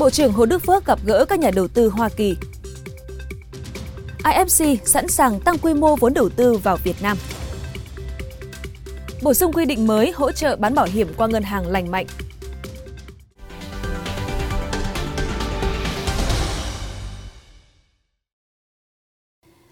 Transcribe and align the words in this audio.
Bộ 0.00 0.10
trưởng 0.10 0.32
Hồ 0.32 0.46
Đức 0.46 0.62
Phước 0.66 0.86
gặp 0.86 0.98
gỡ 1.04 1.24
các 1.24 1.38
nhà 1.38 1.50
đầu 1.54 1.68
tư 1.68 1.88
Hoa 1.88 2.08
Kỳ. 2.08 2.36
IFC 4.24 4.76
sẵn 4.84 5.08
sàng 5.08 5.40
tăng 5.40 5.58
quy 5.58 5.74
mô 5.74 5.96
vốn 5.96 6.14
đầu 6.14 6.28
tư 6.28 6.54
vào 6.54 6.76
Việt 6.84 7.02
Nam. 7.02 7.16
Bổ 9.22 9.34
sung 9.34 9.52
quy 9.52 9.64
định 9.64 9.86
mới 9.86 10.10
hỗ 10.10 10.32
trợ 10.32 10.56
bán 10.56 10.74
bảo 10.74 10.86
hiểm 10.86 11.08
qua 11.16 11.26
ngân 11.26 11.42
hàng 11.42 11.66
lành 11.66 11.90
mạnh. 11.90 12.06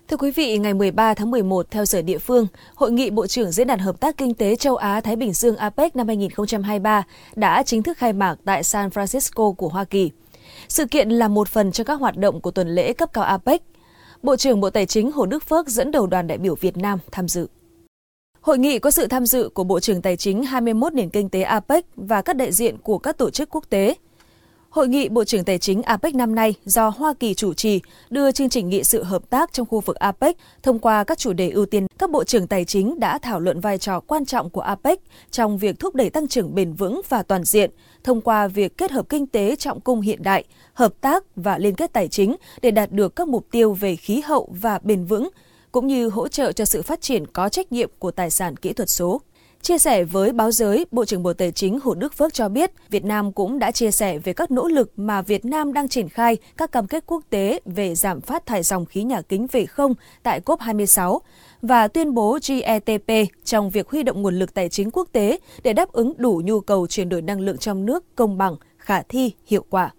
Thưa 0.09 0.17
quý 0.17 0.31
vị, 0.31 0.59
ngày 0.59 0.75
13 0.75 1.15
tháng 1.15 1.31
11 1.31 1.71
theo 1.71 1.85
giờ 1.85 2.03
địa 2.03 2.19
phương, 2.19 2.47
Hội 2.75 2.93
nghị 2.93 3.11
Bộ 3.11 3.27
trưởng 3.27 3.51
Diễn 3.51 3.67
đàn 3.67 3.79
Hợp 3.79 4.01
tác 4.01 4.17
Kinh 4.17 4.35
tế 4.35 4.57
Châu 4.57 4.77
Á-Thái 4.77 5.17
Bình 5.17 5.33
Dương 5.33 5.57
APEC 5.57 5.97
năm 5.97 6.07
2023 6.07 7.03
đã 7.37 7.63
chính 7.63 7.83
thức 7.83 7.99
khai 7.99 8.13
mạc 8.13 8.37
tại 8.45 8.65
San 8.65 8.89
Francisco 8.89 9.53
của 9.53 9.69
Hoa 9.69 9.85
Kỳ. 9.85 10.11
Sự 10.69 10.87
kiện 10.87 11.09
là 11.09 11.29
một 11.29 11.49
phần 11.49 11.73
cho 11.73 11.85
các 11.85 12.01
hoạt 12.01 12.17
động 12.17 12.41
của 12.41 12.51
tuần 12.51 12.69
lễ 12.69 12.93
cấp 12.93 13.13
cao 13.13 13.25
APEC. 13.25 13.63
Bộ 14.23 14.37
trưởng 14.37 14.61
Bộ 14.61 14.71
Tài 14.71 14.87
chính 14.87 15.13
Hồ 15.13 15.27
Đức 15.27 15.49
Phước 15.49 15.69
dẫn 15.69 15.91
đầu 15.91 16.07
đoàn 16.07 16.27
đại 16.27 16.39
biểu 16.39 16.55
Việt 16.55 16.77
Nam 16.77 16.99
tham 17.13 17.29
dự. 17.29 17.47
Hội 18.41 18.59
nghị 18.59 18.79
có 18.79 18.91
sự 18.91 19.07
tham 19.07 19.27
dự 19.27 19.49
của 19.55 19.65
Bộ 19.65 19.81
trưởng 19.81 20.03
Tài 20.03 20.17
chính 20.17 20.43
21 20.43 20.95
nền 20.95 21.11
kinh 21.11 21.29
tế 21.29 21.43
APEC 21.43 21.85
và 21.97 22.23
các 22.23 22.37
đại 22.37 22.53
diện 22.53 22.79
của 22.79 22.99
các 22.99 23.19
tổ 23.19 23.31
chức 23.31 23.51
quốc 23.51 23.65
tế– 23.71 23.95
Hội 24.71 24.89
nghị 24.89 25.09
Bộ 25.09 25.25
trưởng 25.25 25.45
Tài 25.45 25.59
chính 25.59 25.83
APEC 25.83 26.15
năm 26.15 26.35
nay 26.35 26.55
do 26.65 26.89
Hoa 26.89 27.15
Kỳ 27.21 27.35
chủ 27.35 27.55
trì 27.55 27.81
đưa 28.11 28.33
chương 28.33 28.49
trình 28.49 28.69
nghị 28.69 28.85
sự 28.85 29.03
hợp 29.03 29.31
tác 29.31 29.53
trong 29.53 29.67
khu 29.67 29.81
vực 29.81 29.97
APEC 29.97 30.37
thông 30.63 30.79
qua 30.79 31.05
các 31.05 31.19
chủ 31.19 31.33
đề 31.33 31.51
ưu 31.51 31.67
tiên. 31.67 31.87
Các 31.99 32.11
bộ 32.11 32.25
trưởng 32.25 32.47
tài 32.47 32.65
chính 32.65 33.01
đã 33.01 33.19
thảo 33.19 33.41
luận 33.41 33.61
vai 33.61 33.79
trò 33.79 34.01
quan 34.01 34.27
trọng 34.27 34.51
của 34.51 34.61
APEC 34.61 34.99
trong 35.31 35.59
việc 35.59 35.79
thúc 35.79 35.95
đẩy 35.95 36.11
tăng 36.11 36.29
trưởng 36.29 36.55
bền 36.55 36.73
vững 36.73 37.01
và 37.09 37.23
toàn 37.23 37.45
diện 37.45 37.71
thông 38.05 38.21
qua 38.21 38.49
việc 38.49 38.79
kết 38.79 38.91
hợp 38.91 39.09
kinh 39.09 39.27
tế 39.27 39.57
trọng 39.57 39.81
cung 39.81 40.01
hiện 40.01 40.23
đại, 40.23 40.45
hợp 40.73 40.95
tác 41.01 41.25
và 41.37 41.59
liên 41.59 41.75
kết 41.75 41.93
tài 41.93 42.09
chính 42.09 42.37
để 42.63 42.71
đạt 42.71 42.93
được 42.93 43.17
các 43.17 43.29
mục 43.29 43.47
tiêu 43.51 43.73
về 43.73 43.97
khí 43.97 44.21
hậu 44.25 44.49
và 44.61 44.79
bền 44.83 45.05
vững, 45.05 45.29
cũng 45.73 45.87
như 45.87 46.09
hỗ 46.09 46.29
trợ 46.29 46.53
cho 46.53 46.65
sự 46.65 46.83
phát 46.83 47.01
triển 47.01 47.27
có 47.27 47.49
trách 47.49 47.73
nhiệm 47.73 47.91
của 47.99 48.11
tài 48.11 48.31
sản 48.31 48.57
kỹ 48.57 48.73
thuật 48.73 48.91
số. 48.91 49.21
Chia 49.63 49.79
sẻ 49.79 50.05
với 50.05 50.33
báo 50.33 50.51
giới, 50.51 50.87
Bộ 50.91 51.05
trưởng 51.05 51.23
Bộ 51.23 51.33
Tài 51.33 51.53
chính 51.53 51.81
Hồ 51.81 51.95
Đức 51.95 52.15
Phước 52.15 52.35
cho 52.35 52.49
biết 52.49 52.71
Việt 52.91 53.05
Nam 53.05 53.33
cũng 53.33 53.59
đã 53.59 53.71
chia 53.71 53.91
sẻ 53.91 54.19
về 54.19 54.33
các 54.33 54.51
nỗ 54.51 54.69
lực 54.69 54.93
mà 54.97 55.23
Việt 55.23 55.45
Nam 55.45 55.73
đang 55.73 55.89
triển 55.89 56.09
khai 56.09 56.37
các 56.57 56.73
cam 56.73 56.87
kết 56.87 57.05
quốc 57.07 57.23
tế 57.31 57.61
về 57.65 57.95
giảm 57.95 58.21
phát 58.21 58.47
thải 58.47 58.63
dòng 58.63 58.87
khí 58.87 59.03
nhà 59.03 59.23
kính 59.23 59.47
về 59.53 59.67
không 59.67 59.95
tại 60.23 60.41
COP26 60.41 61.19
và 61.63 61.89
tuyên 61.89 62.15
bố 62.15 62.39
GETP 62.49 63.29
trong 63.45 63.71
việc 63.71 63.89
huy 63.89 64.03
động 64.03 64.23
nguồn 64.23 64.39
lực 64.39 64.55
tài 64.55 64.69
chính 64.69 64.91
quốc 64.91 65.09
tế 65.13 65.39
để 65.63 65.73
đáp 65.73 65.93
ứng 65.93 66.13
đủ 66.17 66.43
nhu 66.45 66.61
cầu 66.61 66.87
chuyển 66.87 67.09
đổi 67.09 67.23
năng 67.23 67.41
lượng 67.41 67.59
trong 67.59 67.87
nước 67.87 68.17
công 68.17 68.39
bằng, 68.39 68.57
khả 68.77 69.03
thi, 69.03 69.33
hiệu 69.47 69.65
quả. 69.71 69.91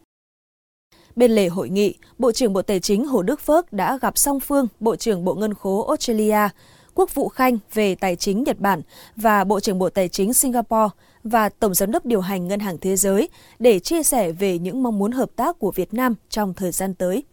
Bên 1.15 1.31
lề 1.31 1.47
hội 1.47 1.69
nghị, 1.69 1.95
Bộ 2.17 2.31
trưởng 2.31 2.53
Bộ 2.53 2.61
Tài 2.61 2.79
chính 2.79 3.05
Hồ 3.05 3.21
Đức 3.21 3.39
Phước 3.39 3.73
đã 3.73 3.97
gặp 4.01 4.17
song 4.17 4.39
phương 4.39 4.67
Bộ 4.79 4.95
trưởng 4.95 5.25
Bộ 5.25 5.33
Ngân 5.35 5.53
khố 5.53 5.87
Australia, 5.87 6.49
Quốc 6.99 7.15
vụ 7.15 7.29
Khanh 7.29 7.57
về 7.73 7.95
Tài 7.95 8.15
chính 8.15 8.43
Nhật 8.43 8.59
Bản 8.59 8.81
và 9.15 9.43
Bộ 9.43 9.59
trưởng 9.59 9.79
Bộ 9.79 9.89
Tài 9.89 10.09
chính 10.09 10.33
Singapore 10.33 10.87
và 11.23 11.49
Tổng 11.49 11.73
Giám 11.73 11.91
đốc 11.91 12.05
điều 12.05 12.21
hành 12.21 12.47
Ngân 12.47 12.59
hàng 12.59 12.77
Thế 12.77 12.95
giới 12.95 13.29
để 13.59 13.79
chia 13.79 14.03
sẻ 14.03 14.31
về 14.31 14.59
những 14.59 14.83
mong 14.83 14.99
muốn 14.99 15.11
hợp 15.11 15.29
tác 15.35 15.59
của 15.59 15.71
Việt 15.71 15.93
Nam 15.93 16.15
trong 16.29 16.53
thời 16.53 16.71
gian 16.71 16.93
tới. 16.93 17.23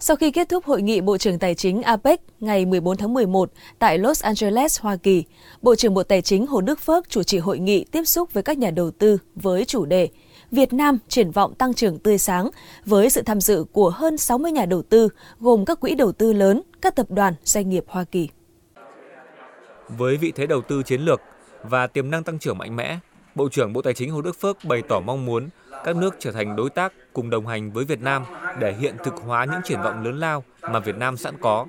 Sau 0.00 0.16
khi 0.16 0.30
kết 0.30 0.48
thúc 0.48 0.64
hội 0.64 0.82
nghị 0.82 1.00
Bộ 1.00 1.18
trưởng 1.18 1.38
Tài 1.38 1.54
chính 1.54 1.82
APEC 1.82 2.20
ngày 2.40 2.66
14 2.66 2.96
tháng 2.96 3.14
11 3.14 3.52
tại 3.78 3.98
Los 3.98 4.22
Angeles, 4.22 4.80
Hoa 4.80 4.96
Kỳ, 4.96 5.24
Bộ 5.62 5.74
trưởng 5.74 5.94
Bộ 5.94 6.02
Tài 6.02 6.22
chính 6.22 6.46
Hồ 6.46 6.60
Đức 6.60 6.80
Phước 6.80 7.10
chủ 7.10 7.22
trì 7.22 7.38
hội 7.38 7.58
nghị 7.58 7.84
tiếp 7.84 8.04
xúc 8.04 8.32
với 8.32 8.42
các 8.42 8.58
nhà 8.58 8.70
đầu 8.70 8.90
tư 8.90 9.18
với 9.34 9.64
chủ 9.64 9.84
đề 9.84 10.08
Việt 10.50 10.72
Nam 10.72 10.98
triển 11.08 11.30
vọng 11.30 11.54
tăng 11.54 11.74
trưởng 11.74 11.98
tươi 11.98 12.18
sáng 12.18 12.50
với 12.84 13.10
sự 13.10 13.22
tham 13.22 13.40
dự 13.40 13.64
của 13.72 13.90
hơn 13.90 14.18
60 14.18 14.52
nhà 14.52 14.64
đầu 14.64 14.82
tư 14.82 15.08
gồm 15.40 15.64
các 15.64 15.80
quỹ 15.80 15.94
đầu 15.94 16.12
tư 16.12 16.32
lớn, 16.32 16.62
các 16.82 16.96
tập 16.96 17.06
đoàn, 17.10 17.34
doanh 17.44 17.68
nghiệp 17.68 17.84
Hoa 17.88 18.04
Kỳ. 18.04 18.28
Với 19.88 20.16
vị 20.16 20.32
thế 20.32 20.46
đầu 20.46 20.62
tư 20.62 20.82
chiến 20.82 21.00
lược 21.00 21.20
và 21.62 21.86
tiềm 21.86 22.10
năng 22.10 22.24
tăng 22.24 22.38
trưởng 22.38 22.58
mạnh 22.58 22.76
mẽ, 22.76 22.98
Bộ 23.34 23.48
trưởng 23.48 23.72
Bộ 23.72 23.82
Tài 23.82 23.94
chính 23.94 24.10
Hồ 24.10 24.22
Đức 24.22 24.40
Phước 24.40 24.56
bày 24.64 24.82
tỏ 24.88 25.00
mong 25.00 25.26
muốn 25.26 25.48
các 25.84 25.96
nước 25.96 26.16
trở 26.18 26.32
thành 26.32 26.56
đối 26.56 26.70
tác 26.70 26.92
cùng 27.12 27.30
đồng 27.30 27.46
hành 27.46 27.72
với 27.72 27.84
Việt 27.84 28.00
Nam 28.00 28.24
để 28.58 28.72
hiện 28.72 28.96
thực 29.04 29.14
hóa 29.14 29.44
những 29.44 29.60
triển 29.64 29.82
vọng 29.82 30.04
lớn 30.04 30.18
lao 30.18 30.44
mà 30.62 30.78
Việt 30.78 30.96
Nam 30.96 31.16
sẵn 31.16 31.34
có. 31.40 31.66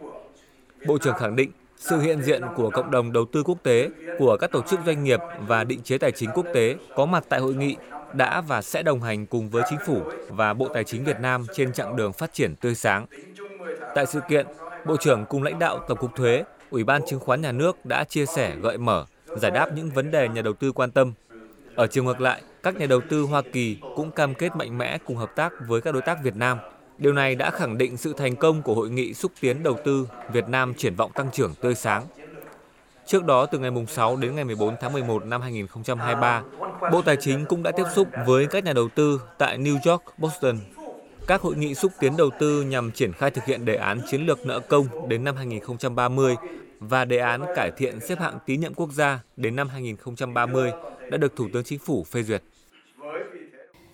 Bộ 0.87 0.97
trưởng 0.97 1.17
khẳng 1.17 1.35
định 1.35 1.51
sự 1.77 1.99
hiện 1.99 2.21
diện 2.21 2.41
của 2.55 2.69
cộng 2.69 2.91
đồng 2.91 3.11
đầu 3.11 3.25
tư 3.25 3.43
quốc 3.43 3.57
tế, 3.63 3.89
của 4.19 4.37
các 4.37 4.51
tổ 4.51 4.61
chức 4.61 4.79
doanh 4.85 5.03
nghiệp 5.03 5.19
và 5.47 5.63
định 5.63 5.81
chế 5.83 5.97
tài 5.97 6.11
chính 6.11 6.29
quốc 6.33 6.45
tế 6.53 6.75
có 6.95 7.05
mặt 7.05 7.23
tại 7.29 7.39
hội 7.39 7.53
nghị 7.53 7.75
đã 8.13 8.41
và 8.41 8.61
sẽ 8.61 8.83
đồng 8.83 9.01
hành 9.01 9.25
cùng 9.25 9.49
với 9.49 9.63
chính 9.69 9.79
phủ 9.85 10.01
và 10.29 10.53
Bộ 10.53 10.67
Tài 10.73 10.83
chính 10.83 11.03
Việt 11.03 11.19
Nam 11.19 11.45
trên 11.53 11.73
chặng 11.73 11.95
đường 11.95 12.13
phát 12.13 12.33
triển 12.33 12.55
tươi 12.55 12.75
sáng. 12.75 13.05
Tại 13.95 14.05
sự 14.05 14.19
kiện, 14.29 14.47
Bộ 14.85 14.97
trưởng 14.97 15.25
cùng 15.29 15.43
lãnh 15.43 15.59
đạo 15.59 15.79
Tổng 15.87 15.97
cục 15.97 16.15
Thuế, 16.15 16.43
Ủy 16.73 16.83
ban 16.83 17.01
Chứng 17.05 17.19
khoán 17.19 17.41
Nhà 17.41 17.51
nước 17.51 17.85
đã 17.85 18.03
chia 18.03 18.25
sẻ 18.25 18.55
gợi 18.61 18.77
mở, 18.77 19.05
giải 19.37 19.51
đáp 19.51 19.67
những 19.75 19.89
vấn 19.89 20.11
đề 20.11 20.29
nhà 20.29 20.41
đầu 20.41 20.53
tư 20.53 20.71
quan 20.71 20.91
tâm. 20.91 21.13
Ở 21.75 21.87
chiều 21.87 22.03
ngược 22.03 22.21
lại, 22.21 22.41
các 22.63 22.75
nhà 22.75 22.85
đầu 22.85 23.01
tư 23.09 23.21
Hoa 23.21 23.41
Kỳ 23.53 23.77
cũng 23.95 24.11
cam 24.11 24.33
kết 24.33 24.55
mạnh 24.55 24.77
mẽ 24.77 24.97
cùng 24.97 25.17
hợp 25.17 25.35
tác 25.35 25.53
với 25.67 25.81
các 25.81 25.93
đối 25.93 26.01
tác 26.01 26.23
Việt 26.23 26.35
Nam. 26.35 26.57
Điều 26.97 27.13
này 27.13 27.35
đã 27.35 27.49
khẳng 27.51 27.77
định 27.77 27.97
sự 27.97 28.13
thành 28.13 28.35
công 28.35 28.61
của 28.61 28.73
hội 28.73 28.89
nghị 28.89 29.13
xúc 29.13 29.31
tiến 29.39 29.63
đầu 29.63 29.77
tư 29.85 30.07
Việt 30.33 30.47
Nam 30.47 30.73
triển 30.73 30.95
vọng 30.95 31.11
tăng 31.13 31.31
trưởng 31.31 31.53
tươi 31.61 31.75
sáng. 31.75 32.03
Trước 33.05 33.25
đó, 33.25 33.45
từ 33.45 33.59
ngày 33.59 33.71
6 33.87 34.15
đến 34.15 34.35
ngày 34.35 34.43
14 34.43 34.75
tháng 34.81 34.93
11 34.93 35.25
năm 35.25 35.41
2023, 35.41 36.43
Bộ 36.91 37.01
Tài 37.01 37.15
chính 37.15 37.45
cũng 37.45 37.63
đã 37.63 37.71
tiếp 37.71 37.85
xúc 37.95 38.07
với 38.25 38.45
các 38.45 38.63
nhà 38.63 38.73
đầu 38.73 38.89
tư 38.95 39.21
tại 39.37 39.57
New 39.57 39.77
York, 39.91 40.03
Boston, 40.17 40.57
các 41.27 41.41
hội 41.41 41.55
nghị 41.55 41.75
xúc 41.75 41.91
tiến 41.99 42.17
đầu 42.17 42.29
tư 42.39 42.61
nhằm 42.61 42.91
triển 42.91 43.13
khai 43.13 43.31
thực 43.31 43.45
hiện 43.45 43.65
đề 43.65 43.75
án 43.75 44.01
chiến 44.09 44.25
lược 44.25 44.45
nợ 44.45 44.59
công 44.59 45.09
đến 45.09 45.23
năm 45.23 45.35
2030 45.35 46.35
và 46.87 47.05
đề 47.05 47.17
án 47.17 47.45
cải 47.55 47.71
thiện 47.77 47.99
xếp 47.99 48.19
hạng 48.19 48.37
tín 48.45 48.59
nhiệm 48.59 48.73
quốc 48.73 48.91
gia 48.91 49.19
đến 49.37 49.55
năm 49.55 49.69
2030 49.69 50.71
đã 51.11 51.17
được 51.17 51.35
Thủ 51.35 51.47
tướng 51.53 51.63
Chính 51.63 51.79
phủ 51.79 52.03
phê 52.03 52.23
duyệt. 52.23 52.43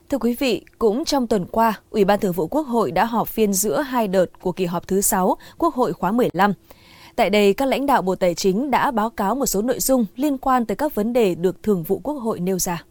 Thưa 0.09 0.17
quý 0.17 0.35
vị, 0.39 0.65
cũng 0.79 1.05
trong 1.05 1.27
tuần 1.27 1.45
qua, 1.45 1.79
Ủy 1.89 2.05
ban 2.05 2.19
Thường 2.19 2.33
vụ 2.33 2.47
Quốc 2.47 2.61
hội 2.61 2.91
đã 2.91 3.05
họp 3.05 3.27
phiên 3.27 3.53
giữa 3.53 3.81
hai 3.81 4.07
đợt 4.07 4.25
của 4.41 4.51
kỳ 4.51 4.65
họp 4.65 4.87
thứ 4.87 5.01
6 5.01 5.37
Quốc 5.57 5.75
hội 5.75 5.93
khóa 5.93 6.11
15. 6.11 6.53
Tại 7.15 7.29
đây, 7.29 7.53
các 7.53 7.65
lãnh 7.65 7.85
đạo 7.85 8.01
Bộ 8.01 8.15
Tài 8.15 8.35
chính 8.35 8.71
đã 8.71 8.91
báo 8.91 9.09
cáo 9.09 9.35
một 9.35 9.45
số 9.45 9.61
nội 9.61 9.79
dung 9.79 10.05
liên 10.15 10.37
quan 10.37 10.65
tới 10.65 10.75
các 10.75 10.95
vấn 10.95 11.13
đề 11.13 11.35
được 11.35 11.63
Thường 11.63 11.83
vụ 11.83 11.99
Quốc 12.03 12.13
hội 12.13 12.39
nêu 12.39 12.59
ra. 12.59 12.83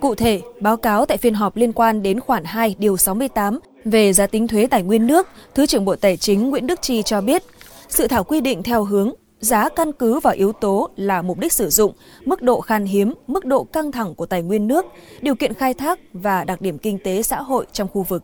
Cụ 0.00 0.14
thể, 0.14 0.40
báo 0.60 0.76
cáo 0.76 1.06
tại 1.06 1.16
phiên 1.18 1.34
họp 1.34 1.56
liên 1.56 1.72
quan 1.72 2.02
đến 2.02 2.20
khoản 2.20 2.44
2 2.44 2.74
điều 2.78 2.96
68 2.96 3.58
về 3.84 4.12
giá 4.12 4.26
tính 4.26 4.48
thuế 4.48 4.66
tài 4.66 4.82
nguyên 4.82 5.06
nước, 5.06 5.28
Thứ 5.54 5.66
trưởng 5.66 5.84
Bộ 5.84 5.96
Tài 5.96 6.16
chính 6.16 6.50
Nguyễn 6.50 6.66
Đức 6.66 6.82
Chi 6.82 7.02
cho 7.02 7.20
biết, 7.20 7.42
sự 7.88 8.08
thảo 8.08 8.24
quy 8.24 8.40
định 8.40 8.62
theo 8.62 8.84
hướng 8.84 9.12
giá 9.40 9.68
căn 9.68 9.92
cứ 9.92 10.20
vào 10.20 10.34
yếu 10.34 10.52
tố 10.52 10.88
là 10.96 11.22
mục 11.22 11.38
đích 11.38 11.52
sử 11.52 11.70
dụng, 11.70 11.92
mức 12.24 12.42
độ 12.42 12.60
khan 12.60 12.84
hiếm, 12.84 13.14
mức 13.26 13.44
độ 13.44 13.64
căng 13.64 13.92
thẳng 13.92 14.14
của 14.14 14.26
tài 14.26 14.42
nguyên 14.42 14.66
nước, 14.66 14.86
điều 15.20 15.34
kiện 15.34 15.54
khai 15.54 15.74
thác 15.74 15.98
và 16.12 16.44
đặc 16.44 16.60
điểm 16.60 16.78
kinh 16.78 16.98
tế 16.98 17.22
xã 17.22 17.42
hội 17.42 17.66
trong 17.72 17.88
khu 17.88 18.02
vực. 18.02 18.22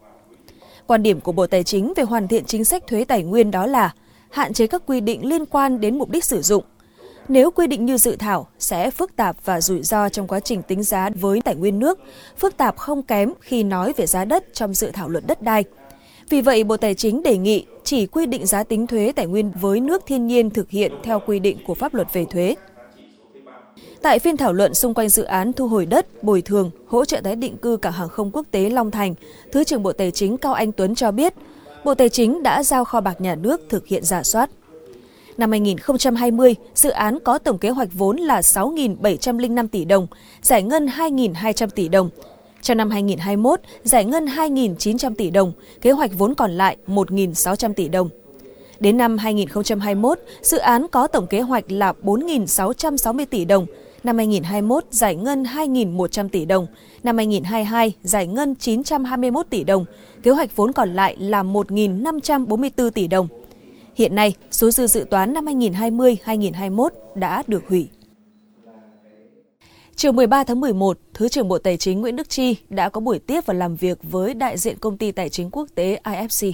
Quan 0.86 1.02
điểm 1.02 1.20
của 1.20 1.32
Bộ 1.32 1.46
Tài 1.46 1.64
chính 1.64 1.92
về 1.96 2.02
hoàn 2.02 2.28
thiện 2.28 2.44
chính 2.44 2.64
sách 2.64 2.86
thuế 2.86 3.04
tài 3.04 3.22
nguyên 3.22 3.50
đó 3.50 3.66
là 3.66 3.94
hạn 4.30 4.52
chế 4.52 4.66
các 4.66 4.82
quy 4.86 5.00
định 5.00 5.26
liên 5.28 5.46
quan 5.46 5.80
đến 5.80 5.98
mục 5.98 6.10
đích 6.10 6.24
sử 6.24 6.42
dụng, 6.42 6.64
nếu 7.28 7.50
quy 7.50 7.66
định 7.66 7.86
như 7.86 7.96
dự 7.96 8.16
thảo 8.16 8.46
sẽ 8.58 8.90
phức 8.90 9.16
tạp 9.16 9.36
và 9.44 9.60
rủi 9.60 9.82
ro 9.82 10.08
trong 10.08 10.26
quá 10.26 10.40
trình 10.40 10.62
tính 10.62 10.82
giá 10.82 11.10
với 11.14 11.40
tài 11.44 11.54
nguyên 11.54 11.78
nước, 11.78 12.00
phức 12.38 12.56
tạp 12.56 12.76
không 12.76 13.02
kém 13.02 13.32
khi 13.40 13.64
nói 13.64 13.92
về 13.96 14.06
giá 14.06 14.24
đất 14.24 14.44
trong 14.54 14.74
dự 14.74 14.90
thảo 14.90 15.08
luật 15.08 15.26
đất 15.26 15.42
đai. 15.42 15.64
Vì 16.32 16.40
vậy, 16.40 16.64
Bộ 16.64 16.76
Tài 16.76 16.94
chính 16.94 17.22
đề 17.22 17.36
nghị 17.36 17.64
chỉ 17.84 18.06
quy 18.06 18.26
định 18.26 18.46
giá 18.46 18.64
tính 18.64 18.86
thuế 18.86 19.12
tài 19.16 19.26
nguyên 19.26 19.52
với 19.60 19.80
nước 19.80 20.02
thiên 20.06 20.26
nhiên 20.26 20.50
thực 20.50 20.70
hiện 20.70 20.92
theo 21.02 21.20
quy 21.26 21.38
định 21.38 21.58
của 21.66 21.74
pháp 21.74 21.94
luật 21.94 22.12
về 22.12 22.24
thuế. 22.24 22.54
Tại 24.02 24.18
phiên 24.18 24.36
thảo 24.36 24.52
luận 24.52 24.74
xung 24.74 24.94
quanh 24.94 25.08
dự 25.08 25.22
án 25.22 25.52
thu 25.52 25.68
hồi 25.68 25.86
đất, 25.86 26.22
bồi 26.24 26.42
thường, 26.42 26.70
hỗ 26.86 27.04
trợ 27.04 27.20
tái 27.20 27.36
định 27.36 27.56
cư 27.56 27.76
cảng 27.76 27.92
hàng 27.92 28.08
không 28.08 28.30
quốc 28.30 28.46
tế 28.50 28.70
Long 28.70 28.90
Thành, 28.90 29.14
Thứ 29.52 29.64
trưởng 29.64 29.82
Bộ 29.82 29.92
Tài 29.92 30.10
chính 30.10 30.36
Cao 30.36 30.52
Anh 30.52 30.72
Tuấn 30.72 30.94
cho 30.94 31.10
biết, 31.10 31.34
Bộ 31.84 31.94
Tài 31.94 32.08
chính 32.08 32.42
đã 32.42 32.62
giao 32.62 32.84
kho 32.84 33.00
bạc 33.00 33.20
nhà 33.20 33.34
nước 33.34 33.60
thực 33.68 33.86
hiện 33.86 34.04
giả 34.04 34.22
soát. 34.22 34.50
Năm 35.36 35.50
2020, 35.50 36.54
dự 36.74 36.90
án 36.90 37.18
có 37.24 37.38
tổng 37.38 37.58
kế 37.58 37.70
hoạch 37.70 37.88
vốn 37.92 38.16
là 38.16 38.40
6.705 38.40 39.68
tỷ 39.68 39.84
đồng, 39.84 40.06
giải 40.42 40.62
ngân 40.62 40.86
2.200 40.86 41.68
tỷ 41.68 41.88
đồng. 41.88 42.10
Trong 42.62 42.76
năm 42.76 42.90
2021, 42.90 43.60
giải 43.82 44.04
ngân 44.04 44.26
2.900 44.26 45.14
tỷ 45.14 45.30
đồng, 45.30 45.52
kế 45.80 45.90
hoạch 45.90 46.10
vốn 46.18 46.34
còn 46.34 46.50
lại 46.50 46.76
1.600 46.86 47.72
tỷ 47.74 47.88
đồng. 47.88 48.08
Đến 48.80 48.96
năm 48.96 49.18
2021, 49.18 50.18
dự 50.42 50.58
án 50.58 50.86
có 50.90 51.06
tổng 51.06 51.26
kế 51.26 51.40
hoạch 51.40 51.64
là 51.72 51.92
4.660 52.02 53.26
tỷ 53.30 53.44
đồng, 53.44 53.66
năm 54.04 54.16
2021 54.16 54.84
giải 54.90 55.16
ngân 55.16 55.42
2.100 55.42 56.28
tỷ 56.28 56.44
đồng, 56.44 56.66
năm 57.02 57.16
2022 57.16 57.92
giải 58.02 58.26
ngân 58.26 58.54
921 58.54 59.46
tỷ 59.50 59.64
đồng, 59.64 59.84
kế 60.22 60.30
hoạch 60.30 60.56
vốn 60.56 60.72
còn 60.72 60.94
lại 60.94 61.16
là 61.18 61.42
1.544 61.42 62.90
tỷ 62.90 63.06
đồng. 63.08 63.28
Hiện 63.94 64.14
nay, 64.14 64.34
số 64.50 64.70
dư 64.70 64.86
dự 64.86 65.04
toán 65.10 65.32
năm 65.32 65.44
2020-2021 65.44 66.88
đã 67.14 67.42
được 67.46 67.62
hủy. 67.68 67.88
Chiều 70.02 70.12
13 70.12 70.44
tháng 70.44 70.60
11, 70.60 70.98
Thứ 71.14 71.28
trưởng 71.28 71.48
Bộ 71.48 71.58
Tài 71.58 71.76
chính 71.76 72.00
Nguyễn 72.00 72.16
Đức 72.16 72.28
Chi 72.28 72.56
đã 72.68 72.88
có 72.88 73.00
buổi 73.00 73.18
tiếp 73.18 73.40
và 73.46 73.54
làm 73.54 73.76
việc 73.76 73.98
với 74.02 74.34
đại 74.34 74.58
diện 74.58 74.78
công 74.78 74.98
ty 74.98 75.12
tài 75.12 75.28
chính 75.28 75.50
quốc 75.50 75.68
tế 75.74 76.00
IFC. 76.04 76.52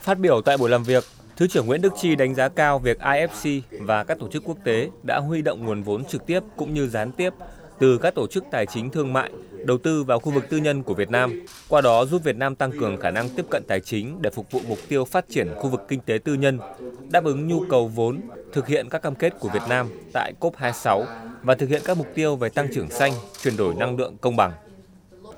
Phát 0.00 0.18
biểu 0.18 0.40
tại 0.40 0.56
buổi 0.56 0.70
làm 0.70 0.82
việc, 0.82 1.04
Thứ 1.36 1.46
trưởng 1.46 1.66
Nguyễn 1.66 1.82
Đức 1.82 1.92
Chi 2.00 2.16
đánh 2.16 2.34
giá 2.34 2.48
cao 2.48 2.78
việc 2.78 2.98
IFC 3.00 3.60
và 3.80 4.04
các 4.04 4.18
tổ 4.18 4.28
chức 4.28 4.42
quốc 4.44 4.58
tế 4.64 4.90
đã 5.02 5.18
huy 5.18 5.42
động 5.42 5.64
nguồn 5.64 5.82
vốn 5.82 6.04
trực 6.04 6.26
tiếp 6.26 6.40
cũng 6.56 6.74
như 6.74 6.88
gián 6.88 7.12
tiếp 7.12 7.30
từ 7.78 7.98
các 7.98 8.14
tổ 8.14 8.26
chức 8.26 8.44
tài 8.50 8.66
chính 8.66 8.90
thương 8.90 9.12
mại, 9.12 9.30
đầu 9.64 9.78
tư 9.78 10.04
vào 10.04 10.20
khu 10.20 10.32
vực 10.32 10.44
tư 10.50 10.56
nhân 10.56 10.82
của 10.82 10.94
Việt 10.94 11.10
Nam, 11.10 11.42
qua 11.68 11.80
đó 11.80 12.04
giúp 12.04 12.24
Việt 12.24 12.36
Nam 12.36 12.54
tăng 12.54 12.72
cường 12.72 12.96
khả 12.96 13.10
năng 13.10 13.28
tiếp 13.28 13.46
cận 13.50 13.62
tài 13.68 13.80
chính 13.80 14.22
để 14.22 14.30
phục 14.30 14.50
vụ 14.50 14.60
mục 14.68 14.78
tiêu 14.88 15.04
phát 15.04 15.24
triển 15.28 15.48
khu 15.56 15.68
vực 15.68 15.80
kinh 15.88 16.00
tế 16.00 16.18
tư 16.24 16.34
nhân, 16.34 16.58
đáp 17.10 17.24
ứng 17.24 17.48
nhu 17.48 17.60
cầu 17.70 17.88
vốn, 17.88 18.20
thực 18.52 18.66
hiện 18.66 18.88
các 18.88 19.02
cam 19.02 19.14
kết 19.14 19.32
của 19.40 19.48
Việt 19.48 19.62
Nam 19.68 19.88
tại 20.12 20.32
COP26 20.40 21.04
và 21.42 21.54
thực 21.54 21.68
hiện 21.68 21.82
các 21.84 21.96
mục 21.96 22.06
tiêu 22.14 22.36
về 22.36 22.48
tăng 22.48 22.68
trưởng 22.74 22.90
xanh, 22.90 23.12
chuyển 23.42 23.56
đổi 23.56 23.74
năng 23.74 23.96
lượng 23.96 24.16
công 24.20 24.36
bằng. 24.36 24.52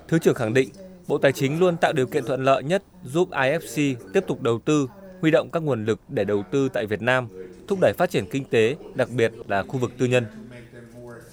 Thứ 0.07 0.19
trưởng 0.19 0.35
khẳng 0.35 0.53
định, 0.53 0.69
Bộ 1.07 1.17
Tài 1.17 1.31
chính 1.31 1.59
luôn 1.59 1.77
tạo 1.77 1.93
điều 1.93 2.07
kiện 2.07 2.25
thuận 2.25 2.43
lợi 2.43 2.63
nhất 2.63 2.83
giúp 3.03 3.29
IFC 3.31 3.95
tiếp 4.13 4.23
tục 4.27 4.41
đầu 4.41 4.59
tư, 4.65 4.87
huy 5.21 5.31
động 5.31 5.49
các 5.49 5.63
nguồn 5.63 5.85
lực 5.85 5.99
để 6.09 6.23
đầu 6.23 6.43
tư 6.51 6.69
tại 6.69 6.85
Việt 6.85 7.01
Nam, 7.01 7.27
thúc 7.67 7.79
đẩy 7.81 7.93
phát 7.97 8.09
triển 8.09 8.25
kinh 8.31 8.43
tế, 8.43 8.75
đặc 8.95 9.09
biệt 9.09 9.31
là 9.47 9.63
khu 9.63 9.77
vực 9.77 9.91
tư 9.97 10.05
nhân. 10.05 10.25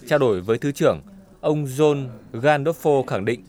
Trao 0.06 0.18
đổi 0.18 0.40
với 0.40 0.58
Thứ 0.58 0.72
trưởng, 0.72 1.00
ông 1.40 1.64
John 1.64 2.06
Gandolfo 2.32 3.02
khẳng 3.02 3.24
định 3.24 3.44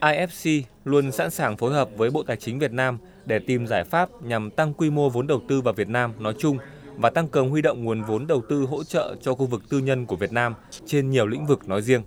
IFC 0.00 0.62
luôn 0.84 1.12
sẵn 1.12 1.30
sàng 1.30 1.56
phối 1.56 1.72
hợp 1.72 1.88
với 1.96 2.10
Bộ 2.10 2.22
Tài 2.22 2.36
chính 2.36 2.58
Việt 2.58 2.72
Nam 2.72 2.98
để 3.24 3.38
tìm 3.38 3.66
giải 3.66 3.84
pháp 3.84 4.08
nhằm 4.22 4.50
tăng 4.50 4.74
quy 4.74 4.90
mô 4.90 5.10
vốn 5.10 5.26
đầu 5.26 5.42
tư 5.48 5.60
vào 5.60 5.74
Việt 5.74 5.88
Nam 5.88 6.12
nói 6.18 6.34
chung 6.38 6.58
và 6.96 7.10
tăng 7.10 7.28
cường 7.28 7.50
huy 7.50 7.62
động 7.62 7.84
nguồn 7.84 8.02
vốn 8.02 8.26
đầu 8.26 8.42
tư 8.48 8.62
hỗ 8.62 8.84
trợ 8.84 9.16
cho 9.22 9.34
khu 9.34 9.46
vực 9.46 9.62
tư 9.68 9.78
nhân 9.78 10.06
của 10.06 10.16
Việt 10.16 10.32
Nam 10.32 10.54
trên 10.86 11.10
nhiều 11.10 11.26
lĩnh 11.26 11.46
vực 11.46 11.68
nói 11.68 11.82
riêng. 11.82 12.02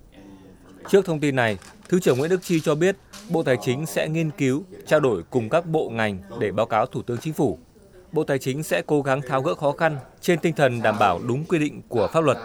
Trước 0.88 1.04
thông 1.04 1.20
tin 1.20 1.36
này, 1.36 1.58
Thứ 1.88 2.00
trưởng 2.00 2.18
Nguyễn 2.18 2.30
Đức 2.30 2.42
Chi 2.42 2.60
cho 2.60 2.74
biết 2.74 2.96
Bộ 3.30 3.42
Tài 3.42 3.56
chính 3.62 3.86
sẽ 3.86 4.08
nghiên 4.08 4.30
cứu, 4.30 4.64
trao 4.86 5.00
đổi 5.00 5.22
cùng 5.30 5.48
các 5.48 5.66
bộ 5.66 5.90
ngành 5.90 6.18
để 6.40 6.52
báo 6.52 6.66
cáo 6.66 6.86
Thủ 6.86 7.02
tướng 7.02 7.18
Chính 7.18 7.32
phủ. 7.32 7.58
Bộ 8.12 8.24
Tài 8.24 8.38
chính 8.38 8.62
sẽ 8.62 8.82
cố 8.86 9.02
gắng 9.02 9.20
tháo 9.22 9.42
gỡ 9.42 9.54
khó 9.54 9.72
khăn 9.72 9.98
trên 10.20 10.38
tinh 10.38 10.54
thần 10.54 10.82
đảm 10.82 10.98
bảo 10.98 11.20
đúng 11.28 11.44
quy 11.44 11.58
định 11.58 11.82
của 11.88 12.08
pháp 12.12 12.24
luật. 12.24 12.38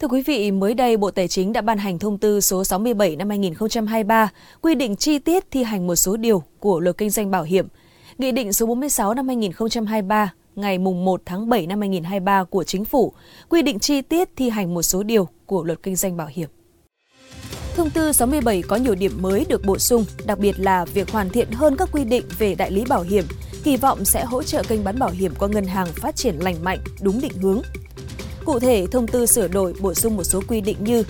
Thưa 0.00 0.08
quý 0.08 0.22
vị, 0.22 0.50
mới 0.50 0.74
đây 0.74 0.96
Bộ 0.96 1.10
Tài 1.10 1.28
chính 1.28 1.52
đã 1.52 1.60
ban 1.60 1.78
hành 1.78 1.98
thông 1.98 2.18
tư 2.18 2.40
số 2.40 2.64
67 2.64 3.16
năm 3.16 3.28
2023 3.28 4.28
quy 4.60 4.74
định 4.74 4.96
chi 4.96 5.18
tiết 5.18 5.50
thi 5.50 5.62
hành 5.62 5.86
một 5.86 5.96
số 5.96 6.16
điều 6.16 6.42
của 6.60 6.80
Luật 6.80 6.98
Kinh 6.98 7.10
doanh 7.10 7.30
Bảo 7.30 7.42
hiểm. 7.42 7.68
Nghị 8.18 8.32
định 8.32 8.52
số 8.52 8.66
46 8.66 9.14
năm 9.14 9.28
2023 9.28 10.32
ngày 10.56 10.78
1 10.78 11.22
tháng 11.26 11.48
7 11.48 11.66
năm 11.66 11.80
2023 11.80 12.44
của 12.44 12.64
Chính 12.64 12.84
phủ 12.84 13.12
quy 13.48 13.62
định 13.62 13.78
chi 13.78 14.02
tiết 14.02 14.28
thi 14.36 14.50
hành 14.50 14.74
một 14.74 14.82
số 14.82 15.02
điều 15.02 15.28
của 15.46 15.64
Luật 15.64 15.82
Kinh 15.82 15.96
doanh 15.96 16.16
Bảo 16.16 16.28
hiểm. 16.30 16.48
Thông 17.76 17.90
tư 17.90 18.12
67 18.12 18.62
có 18.62 18.76
nhiều 18.76 18.94
điểm 18.94 19.12
mới 19.20 19.46
được 19.48 19.62
bổ 19.66 19.78
sung, 19.78 20.04
đặc 20.26 20.38
biệt 20.38 20.60
là 20.60 20.84
việc 20.84 21.10
hoàn 21.10 21.30
thiện 21.30 21.50
hơn 21.52 21.76
các 21.76 21.88
quy 21.92 22.04
định 22.04 22.24
về 22.38 22.54
đại 22.54 22.70
lý 22.70 22.84
bảo 22.88 23.02
hiểm, 23.02 23.24
kỳ 23.64 23.76
vọng 23.76 24.04
sẽ 24.04 24.24
hỗ 24.24 24.42
trợ 24.42 24.62
kênh 24.68 24.84
bán 24.84 24.98
bảo 24.98 25.10
hiểm 25.10 25.32
qua 25.38 25.48
ngân 25.48 25.64
hàng 25.64 25.86
phát 25.94 26.16
triển 26.16 26.34
lành 26.38 26.64
mạnh, 26.64 26.78
đúng 27.02 27.20
định 27.20 27.32
hướng. 27.42 27.62
Cụ 28.48 28.58
thể, 28.58 28.86
thông 28.90 29.06
tư 29.06 29.26
sửa 29.26 29.48
đổi 29.48 29.74
bổ 29.80 29.94
sung 29.94 30.16
một 30.16 30.24
số 30.24 30.42
quy 30.48 30.60
định 30.60 30.76
như 30.80 31.04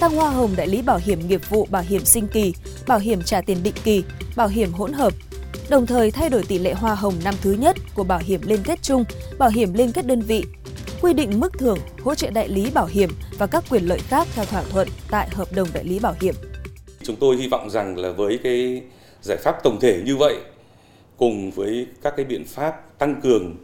tăng 0.00 0.16
hoa 0.16 0.30
hồng 0.30 0.50
đại 0.56 0.66
lý 0.66 0.82
bảo 0.82 1.00
hiểm 1.04 1.28
nghiệp 1.28 1.40
vụ 1.48 1.66
bảo 1.70 1.82
hiểm 1.88 2.04
sinh 2.04 2.28
kỳ, 2.28 2.54
bảo 2.86 2.98
hiểm 2.98 3.22
trả 3.22 3.40
tiền 3.40 3.62
định 3.62 3.74
kỳ, 3.84 4.04
bảo 4.36 4.48
hiểm 4.48 4.72
hỗn 4.72 4.92
hợp, 4.92 5.12
đồng 5.68 5.86
thời 5.86 6.10
thay 6.10 6.30
đổi 6.30 6.42
tỷ 6.48 6.58
lệ 6.58 6.72
hoa 6.72 6.94
hồng 6.94 7.14
năm 7.24 7.34
thứ 7.42 7.52
nhất 7.52 7.76
của 7.94 8.04
bảo 8.04 8.18
hiểm 8.18 8.40
liên 8.44 8.62
kết 8.64 8.82
chung, 8.82 9.04
bảo 9.38 9.50
hiểm 9.50 9.72
liên 9.74 9.92
kết 9.92 10.06
đơn 10.06 10.20
vị, 10.20 10.44
quy 11.02 11.12
định 11.12 11.40
mức 11.40 11.52
thưởng, 11.58 11.78
hỗ 12.04 12.14
trợ 12.14 12.30
đại 12.30 12.48
lý 12.48 12.70
bảo 12.70 12.86
hiểm 12.86 13.10
và 13.38 13.46
các 13.46 13.64
quyền 13.70 13.88
lợi 13.88 13.98
khác 13.98 14.28
theo 14.34 14.44
thỏa 14.44 14.62
thuận 14.62 14.88
tại 15.10 15.28
hợp 15.32 15.52
đồng 15.52 15.68
đại 15.74 15.84
lý 15.84 15.98
bảo 15.98 16.14
hiểm. 16.20 16.34
Chúng 17.02 17.16
tôi 17.16 17.36
hy 17.36 17.48
vọng 17.48 17.70
rằng 17.70 17.98
là 17.98 18.10
với 18.10 18.38
cái 18.42 18.82
giải 19.22 19.38
pháp 19.44 19.62
tổng 19.62 19.80
thể 19.80 20.02
như 20.04 20.16
vậy 20.16 20.36
cùng 21.16 21.50
với 21.50 21.86
các 22.02 22.14
cái 22.16 22.26
biện 22.26 22.44
pháp 22.44 22.98
tăng 22.98 23.20
cường 23.20 23.56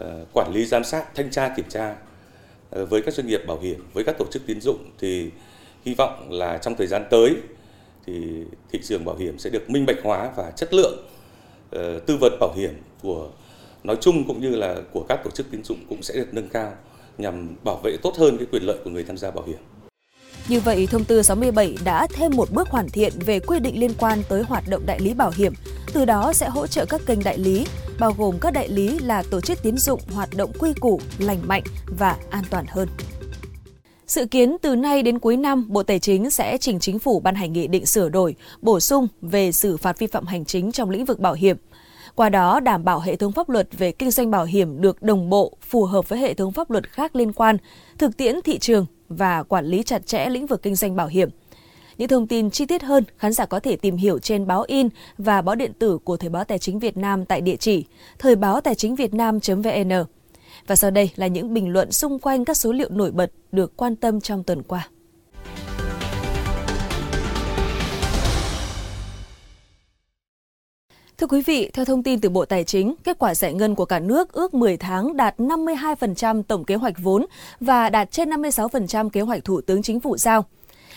uh, 0.00 0.04
quản 0.32 0.52
lý 0.54 0.64
giám 0.64 0.84
sát, 0.84 1.14
thanh 1.14 1.30
tra 1.30 1.54
kiểm 1.56 1.66
tra 1.68 1.96
Ờ, 2.70 2.86
với 2.86 3.02
các 3.02 3.14
doanh 3.14 3.26
nghiệp 3.26 3.46
bảo 3.46 3.58
hiểm, 3.60 3.80
với 3.92 4.04
các 4.04 4.18
tổ 4.18 4.24
chức 4.30 4.42
tín 4.46 4.60
dụng 4.60 4.90
thì 4.98 5.30
hy 5.84 5.94
vọng 5.98 6.28
là 6.30 6.58
trong 6.58 6.74
thời 6.74 6.86
gian 6.86 7.04
tới 7.10 7.36
thì 8.06 8.44
thị 8.72 8.80
trường 8.82 9.04
bảo 9.04 9.16
hiểm 9.16 9.38
sẽ 9.38 9.50
được 9.50 9.70
minh 9.70 9.86
bạch 9.86 9.96
hóa 10.02 10.32
và 10.36 10.50
chất 10.50 10.74
lượng 10.74 11.06
ờ, 11.70 11.98
tư 11.98 12.16
vấn 12.20 12.36
bảo 12.40 12.52
hiểm 12.56 12.74
của 13.02 13.28
nói 13.84 13.96
chung 14.00 14.24
cũng 14.26 14.40
như 14.40 14.50
là 14.50 14.76
của 14.92 15.04
các 15.08 15.20
tổ 15.24 15.30
chức 15.30 15.46
tín 15.50 15.64
dụng 15.64 15.78
cũng 15.88 16.02
sẽ 16.02 16.14
được 16.14 16.28
nâng 16.34 16.48
cao 16.48 16.72
nhằm 17.18 17.56
bảo 17.64 17.80
vệ 17.84 17.96
tốt 18.02 18.14
hơn 18.16 18.36
cái 18.36 18.46
quyền 18.52 18.62
lợi 18.62 18.78
của 18.84 18.90
người 18.90 19.04
tham 19.04 19.16
gia 19.16 19.30
bảo 19.30 19.44
hiểm. 19.44 19.58
Như 20.48 20.60
vậy, 20.60 20.86
thông 20.90 21.04
tư 21.04 21.22
67 21.22 21.76
đã 21.84 22.06
thêm 22.06 22.36
một 22.36 22.50
bước 22.50 22.68
hoàn 22.68 22.88
thiện 22.88 23.12
về 23.26 23.40
quy 23.40 23.60
định 23.60 23.80
liên 23.80 23.90
quan 23.98 24.22
tới 24.28 24.42
hoạt 24.42 24.64
động 24.68 24.86
đại 24.86 25.00
lý 25.00 25.14
bảo 25.14 25.32
hiểm, 25.36 25.52
từ 25.92 26.04
đó 26.04 26.32
sẽ 26.32 26.48
hỗ 26.48 26.66
trợ 26.66 26.86
các 26.86 27.00
kênh 27.06 27.22
đại 27.22 27.38
lý, 27.38 27.66
bao 27.98 28.14
gồm 28.18 28.38
các 28.40 28.52
đại 28.52 28.68
lý 28.68 28.98
là 28.98 29.22
tổ 29.30 29.40
chức 29.40 29.62
tín 29.62 29.76
dụng 29.76 30.00
hoạt 30.12 30.28
động 30.36 30.50
quy 30.58 30.72
củ, 30.80 31.00
lành 31.18 31.38
mạnh 31.46 31.62
và 31.98 32.16
an 32.30 32.44
toàn 32.50 32.64
hơn. 32.68 32.88
Dự 34.06 34.26
kiến 34.26 34.56
từ 34.62 34.76
nay 34.76 35.02
đến 35.02 35.18
cuối 35.18 35.36
năm, 35.36 35.66
Bộ 35.68 35.82
Tài 35.82 35.98
chính 35.98 36.30
sẽ 36.30 36.58
trình 36.58 36.80
chính 36.80 36.98
phủ 36.98 37.20
ban 37.20 37.34
hành 37.34 37.52
nghị 37.52 37.66
định 37.66 37.86
sửa 37.86 38.08
đổi, 38.08 38.34
bổ 38.62 38.80
sung 38.80 39.08
về 39.22 39.52
xử 39.52 39.76
phạt 39.76 39.98
vi 39.98 40.06
phạm 40.06 40.26
hành 40.26 40.44
chính 40.44 40.72
trong 40.72 40.90
lĩnh 40.90 41.04
vực 41.04 41.20
bảo 41.20 41.34
hiểm– 41.34 41.56
qua 42.16 42.28
đó 42.28 42.60
đảm 42.60 42.84
bảo 42.84 43.00
hệ 43.00 43.16
thống 43.16 43.32
pháp 43.32 43.48
luật 43.48 43.68
về 43.78 43.92
kinh 43.92 44.10
doanh 44.10 44.30
bảo 44.30 44.44
hiểm 44.44 44.80
được 44.80 45.02
đồng 45.02 45.30
bộ, 45.30 45.56
phù 45.60 45.84
hợp 45.84 46.08
với 46.08 46.18
hệ 46.18 46.34
thống 46.34 46.52
pháp 46.52 46.70
luật 46.70 46.90
khác 46.90 47.16
liên 47.16 47.32
quan, 47.32 47.56
thực 47.98 48.16
tiễn 48.16 48.40
thị 48.44 48.58
trường 48.58 48.86
và 49.08 49.42
quản 49.42 49.64
lý 49.64 49.82
chặt 49.82 50.06
chẽ 50.06 50.28
lĩnh 50.28 50.46
vực 50.46 50.62
kinh 50.62 50.74
doanh 50.74 50.96
bảo 50.96 51.06
hiểm. 51.06 51.28
Những 51.98 52.08
thông 52.08 52.26
tin 52.26 52.50
chi 52.50 52.66
tiết 52.66 52.82
hơn, 52.82 53.04
khán 53.18 53.32
giả 53.32 53.46
có 53.46 53.60
thể 53.60 53.76
tìm 53.76 53.96
hiểu 53.96 54.18
trên 54.18 54.46
báo 54.46 54.64
in 54.66 54.88
và 55.18 55.42
báo 55.42 55.54
điện 55.54 55.72
tử 55.78 55.98
của 56.04 56.16
Thời 56.16 56.30
báo 56.30 56.44
Tài 56.44 56.58
chính 56.58 56.78
Việt 56.78 56.96
Nam 56.96 57.24
tại 57.24 57.40
địa 57.40 57.56
chỉ 57.56 57.84
thời 58.18 58.36
báo 58.36 58.60
tài 58.60 58.74
chính 58.74 58.94
việt 58.94 59.14
nam.vn. 59.14 59.92
Và 60.66 60.76
sau 60.76 60.90
đây 60.90 61.10
là 61.16 61.26
những 61.26 61.54
bình 61.54 61.68
luận 61.68 61.92
xung 61.92 62.18
quanh 62.18 62.44
các 62.44 62.56
số 62.56 62.72
liệu 62.72 62.88
nổi 62.90 63.10
bật 63.10 63.32
được 63.52 63.76
quan 63.76 63.96
tâm 63.96 64.20
trong 64.20 64.42
tuần 64.42 64.62
qua. 64.62 64.88
Thưa 71.18 71.26
quý 71.26 71.42
vị, 71.42 71.70
theo 71.72 71.84
thông 71.84 72.02
tin 72.02 72.20
từ 72.20 72.28
Bộ 72.28 72.44
Tài 72.44 72.64
chính, 72.64 72.94
kết 73.04 73.18
quả 73.18 73.34
giải 73.34 73.54
ngân 73.54 73.74
của 73.74 73.84
cả 73.84 73.98
nước 73.98 74.32
ước 74.32 74.54
10 74.54 74.76
tháng 74.76 75.16
đạt 75.16 75.38
52% 75.38 76.42
tổng 76.42 76.64
kế 76.64 76.74
hoạch 76.74 76.94
vốn 76.98 77.26
và 77.60 77.88
đạt 77.88 78.10
trên 78.10 78.30
56% 78.30 79.08
kế 79.08 79.20
hoạch 79.20 79.44
Thủ 79.44 79.60
tướng 79.60 79.82
Chính 79.82 80.00
phủ 80.00 80.16
giao. 80.16 80.44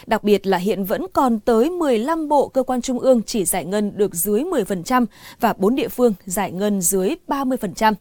Đặc 0.06 0.24
biệt 0.24 0.48
là 0.48 0.58
hiện 0.58 0.84
vẫn 0.86 1.06
còn 1.14 1.40
tới 1.40 1.70
15 1.70 2.28
bộ 2.28 2.48
cơ 2.48 2.64
quan 2.64 2.82
trung 2.82 3.00
ương 3.00 3.24
chỉ 3.24 3.46
giải 3.46 3.66
ngân 3.66 3.92
được 3.98 4.16
dưới 4.16 4.44
10% 4.44 5.06
và 5.40 5.54
4 5.54 5.76
địa 5.76 5.88
phương 5.88 6.14
giải 6.26 6.52
ngân 6.52 6.82
dưới 6.82 7.16
30%. 7.28 7.94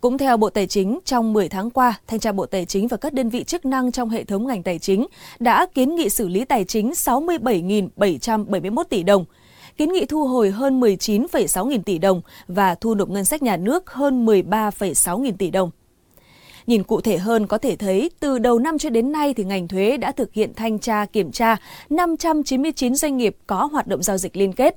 Cũng 0.00 0.18
theo 0.18 0.36
Bộ 0.36 0.50
Tài 0.50 0.66
chính, 0.66 0.98
trong 1.04 1.32
10 1.32 1.48
tháng 1.48 1.70
qua, 1.70 2.00
Thanh 2.06 2.20
tra 2.20 2.32
Bộ 2.32 2.46
Tài 2.46 2.64
chính 2.64 2.88
và 2.88 2.96
các 2.96 3.12
đơn 3.12 3.28
vị 3.28 3.44
chức 3.44 3.66
năng 3.66 3.92
trong 3.92 4.10
hệ 4.10 4.24
thống 4.24 4.46
ngành 4.46 4.62
tài 4.62 4.78
chính 4.78 5.06
đã 5.38 5.66
kiến 5.74 5.94
nghị 5.94 6.08
xử 6.08 6.28
lý 6.28 6.44
tài 6.44 6.64
chính 6.64 6.90
67.771 6.90 8.84
tỷ 8.84 9.02
đồng– 9.02 9.24
kiến 9.78 9.92
nghị 9.92 10.06
thu 10.06 10.26
hồi 10.26 10.50
hơn 10.50 10.80
19,6 10.80 11.66
nghìn 11.66 11.82
tỷ 11.82 11.98
đồng 11.98 12.20
và 12.48 12.74
thu 12.74 12.94
nộp 12.94 13.08
ngân 13.08 13.24
sách 13.24 13.42
nhà 13.42 13.56
nước 13.56 13.90
hơn 13.90 14.26
13,6 14.26 15.18
nghìn 15.18 15.36
tỷ 15.36 15.50
đồng. 15.50 15.70
Nhìn 16.66 16.82
cụ 16.82 17.00
thể 17.00 17.18
hơn 17.18 17.46
có 17.46 17.58
thể 17.58 17.76
thấy 17.76 18.10
từ 18.20 18.38
đầu 18.38 18.58
năm 18.58 18.78
cho 18.78 18.90
đến 18.90 19.12
nay 19.12 19.34
thì 19.34 19.44
ngành 19.44 19.68
thuế 19.68 19.96
đã 19.96 20.12
thực 20.12 20.32
hiện 20.32 20.52
thanh 20.54 20.78
tra 20.78 21.04
kiểm 21.04 21.32
tra 21.32 21.56
599 21.90 22.94
doanh 22.94 23.16
nghiệp 23.16 23.36
có 23.46 23.68
hoạt 23.72 23.86
động 23.86 24.02
giao 24.02 24.18
dịch 24.18 24.36
liên 24.36 24.52
kết. 24.52 24.76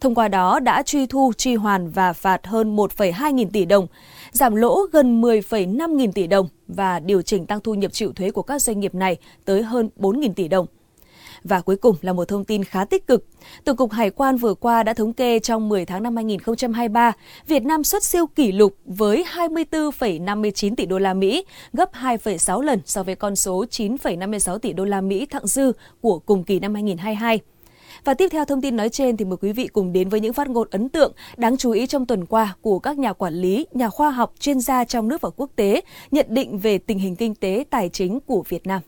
Thông 0.00 0.14
qua 0.14 0.28
đó 0.28 0.60
đã 0.60 0.82
truy 0.82 1.06
thu, 1.06 1.32
truy 1.36 1.54
hoàn 1.54 1.90
và 1.90 2.12
phạt 2.12 2.46
hơn 2.46 2.76
1,2 2.76 3.30
nghìn 3.30 3.50
tỷ 3.50 3.64
đồng, 3.64 3.86
giảm 4.32 4.54
lỗ 4.54 4.78
gần 4.92 5.22
10,5 5.22 5.94
nghìn 5.94 6.12
tỷ 6.12 6.26
đồng 6.26 6.48
và 6.68 7.00
điều 7.00 7.22
chỉnh 7.22 7.46
tăng 7.46 7.60
thu 7.60 7.74
nhập 7.74 7.92
chịu 7.92 8.12
thuế 8.12 8.30
của 8.30 8.42
các 8.42 8.62
doanh 8.62 8.80
nghiệp 8.80 8.94
này 8.94 9.16
tới 9.44 9.62
hơn 9.62 9.90
4 9.96 10.20
nghìn 10.20 10.34
tỷ 10.34 10.48
đồng. 10.48 10.66
Và 11.44 11.60
cuối 11.60 11.76
cùng 11.76 11.96
là 12.00 12.12
một 12.12 12.24
thông 12.24 12.44
tin 12.44 12.64
khá 12.64 12.84
tích 12.84 13.06
cực. 13.06 13.24
Tổng 13.64 13.76
cục 13.76 13.92
Hải 13.92 14.10
quan 14.10 14.36
vừa 14.36 14.54
qua 14.54 14.82
đã 14.82 14.94
thống 14.94 15.12
kê 15.12 15.38
trong 15.38 15.68
10 15.68 15.86
tháng 15.86 16.02
năm 16.02 16.16
2023, 16.16 17.12
Việt 17.46 17.62
Nam 17.62 17.84
xuất 17.84 18.04
siêu 18.04 18.26
kỷ 18.26 18.52
lục 18.52 18.76
với 18.84 19.24
24,59 19.34 20.74
tỷ 20.74 20.86
đô 20.86 20.98
la 20.98 21.14
Mỹ, 21.14 21.44
gấp 21.72 21.92
2,6 21.92 22.60
lần 22.60 22.80
so 22.84 23.02
với 23.02 23.14
con 23.14 23.36
số 23.36 23.64
9,56 23.70 24.58
tỷ 24.58 24.72
đô 24.72 24.84
la 24.84 25.00
Mỹ 25.00 25.26
thặng 25.26 25.46
dư 25.46 25.72
của 26.00 26.18
cùng 26.18 26.44
kỳ 26.44 26.58
năm 26.58 26.74
2022. 26.74 27.40
Và 28.04 28.14
tiếp 28.14 28.28
theo 28.28 28.44
thông 28.44 28.60
tin 28.60 28.76
nói 28.76 28.88
trên 28.88 29.16
thì 29.16 29.24
mời 29.24 29.36
quý 29.36 29.52
vị 29.52 29.66
cùng 29.66 29.92
đến 29.92 30.08
với 30.08 30.20
những 30.20 30.32
phát 30.32 30.48
ngôn 30.48 30.68
ấn 30.70 30.88
tượng 30.88 31.12
đáng 31.36 31.56
chú 31.56 31.70
ý 31.70 31.86
trong 31.86 32.06
tuần 32.06 32.26
qua 32.26 32.56
của 32.60 32.78
các 32.78 32.98
nhà 32.98 33.12
quản 33.12 33.34
lý, 33.34 33.66
nhà 33.72 33.88
khoa 33.88 34.10
học, 34.10 34.34
chuyên 34.38 34.60
gia 34.60 34.84
trong 34.84 35.08
nước 35.08 35.20
và 35.20 35.30
quốc 35.36 35.50
tế 35.56 35.80
nhận 36.10 36.26
định 36.28 36.58
về 36.58 36.78
tình 36.78 36.98
hình 36.98 37.16
kinh 37.16 37.34
tế 37.34 37.64
tài 37.70 37.88
chính 37.88 38.20
của 38.20 38.42
Việt 38.48 38.66
Nam. 38.66 38.82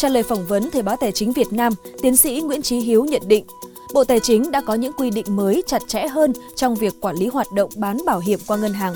Trả 0.00 0.08
lời 0.08 0.22
phỏng 0.22 0.46
vấn 0.46 0.70
Thời 0.70 0.82
báo 0.82 0.96
Tài 0.96 1.12
chính 1.12 1.32
Việt 1.32 1.52
Nam, 1.52 1.72
tiến 2.02 2.16
sĩ 2.16 2.40
Nguyễn 2.40 2.62
Trí 2.62 2.78
Hiếu 2.78 3.04
nhận 3.04 3.22
định, 3.26 3.44
Bộ 3.94 4.04
Tài 4.04 4.20
chính 4.20 4.50
đã 4.50 4.60
có 4.60 4.74
những 4.74 4.92
quy 4.92 5.10
định 5.10 5.36
mới 5.36 5.62
chặt 5.66 5.82
chẽ 5.88 6.06
hơn 6.06 6.32
trong 6.56 6.74
việc 6.74 6.94
quản 7.00 7.16
lý 7.16 7.26
hoạt 7.26 7.52
động 7.52 7.70
bán 7.76 7.98
bảo 8.06 8.18
hiểm 8.18 8.38
qua 8.46 8.56
ngân 8.56 8.72
hàng. 8.72 8.94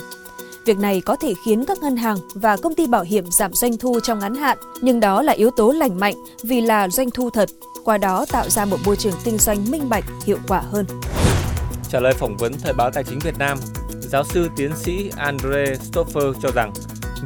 Việc 0.67 0.79
này 0.79 1.01
có 1.01 1.17
thể 1.17 1.35
khiến 1.45 1.65
các 1.65 1.79
ngân 1.79 1.97
hàng 1.97 2.17
và 2.35 2.57
công 2.57 2.75
ty 2.75 2.87
bảo 2.87 3.03
hiểm 3.03 3.25
giảm 3.31 3.53
doanh 3.53 3.79
thu 3.79 4.01
trong 4.01 4.19
ngắn 4.19 4.35
hạn, 4.35 4.59
nhưng 4.81 5.01
đó 5.01 5.23
là 5.23 5.33
yếu 5.33 5.51
tố 5.51 5.71
lành 5.71 6.01
mạnh 6.01 6.15
vì 6.43 6.61
là 6.61 6.89
doanh 6.89 7.11
thu 7.11 7.31
thật, 7.31 7.51
qua 7.85 7.99
đó 7.99 8.27
tạo 8.33 8.49
ra 8.49 8.65
một 8.65 8.79
môi 8.85 8.97
trường 8.97 9.15
kinh 9.25 9.39
doanh 9.39 9.71
minh 9.71 9.89
bạch, 9.89 10.05
hiệu 10.25 10.39
quả 10.49 10.61
hơn. 10.61 10.87
Trả 11.91 12.01
lời 12.01 12.15
phỏng 12.15 12.37
vấn 12.37 12.53
Thời 12.63 12.73
báo 12.73 12.91
Tài 12.91 13.05
chính 13.05 13.19
Việt 13.19 13.39
Nam, 13.39 13.59
giáo 14.01 14.25
sư 14.25 14.49
tiến 14.57 14.71
sĩ 14.77 15.11
Andre 15.17 15.65
Stoffer 15.65 16.35
cho 16.43 16.51
rằng 16.55 16.73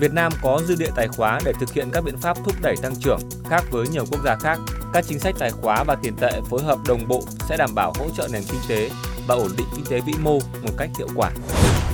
Việt 0.01 0.13
Nam 0.13 0.33
có 0.43 0.63
dư 0.67 0.75
địa 0.75 0.91
tài 0.97 1.09
khóa 1.09 1.41
để 1.45 1.53
thực 1.61 1.73
hiện 1.73 1.91
các 1.93 2.05
biện 2.05 2.17
pháp 2.19 2.37
thúc 2.45 2.55
đẩy 2.63 2.77
tăng 2.83 2.97
trưởng 2.97 3.21
khác 3.51 3.65
với 3.71 3.89
nhiều 3.89 4.05
quốc 4.11 4.21
gia 4.25 4.37
khác. 4.37 4.59
Các 4.93 5.05
chính 5.09 5.19
sách 5.19 5.35
tài 5.39 5.51
khóa 5.51 5.85
và 5.85 5.97
tiền 6.03 6.17
tệ 6.17 6.41
phối 6.51 6.63
hợp 6.63 6.79
đồng 6.89 7.09
bộ 7.09 7.23
sẽ 7.49 7.57
đảm 7.57 7.75
bảo 7.75 7.93
hỗ 7.99 8.05
trợ 8.17 8.29
nền 8.33 8.43
kinh 8.49 8.61
tế 8.69 8.91
và 9.27 9.35
ổn 9.35 9.51
định 9.59 9.67
kinh 9.77 9.85
tế 9.85 10.01
vĩ 10.01 10.13
mô 10.23 10.39
một 10.63 10.73
cách 10.79 10.91
hiệu 10.99 11.09
quả. 11.15 11.31